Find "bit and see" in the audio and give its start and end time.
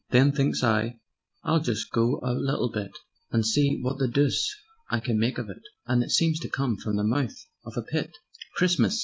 2.71-3.79